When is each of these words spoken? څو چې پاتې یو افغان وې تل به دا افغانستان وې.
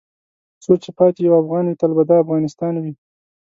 څو 0.63 0.71
چې 0.83 0.89
پاتې 0.97 1.19
یو 1.25 1.33
افغان 1.41 1.63
وې 1.65 1.75
تل 1.79 1.91
به 1.97 2.03
دا 2.09 2.15
افغانستان 2.23 2.73
وې. 2.77 2.93